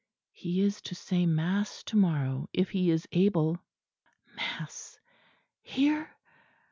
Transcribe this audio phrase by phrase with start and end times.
[0.31, 3.59] He is to say mass to morrow, if he is able."
[4.35, 4.97] "Mass?
[5.61, 6.09] Here?"